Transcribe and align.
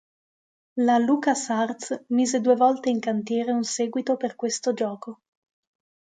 La 0.85 0.95
Lucas 0.97 1.45
Arts 1.49 2.01
mise 2.07 2.39
due 2.41 2.55
volte 2.55 2.89
in 2.89 2.99
cantiere 2.99 3.51
un 3.51 3.63
seguito 3.63 4.17
per 4.17 4.35
questo 4.35 4.73
gioco. 4.73 5.19